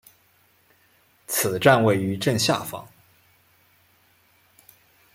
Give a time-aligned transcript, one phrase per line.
[1.27, 2.87] 此站位于正下方。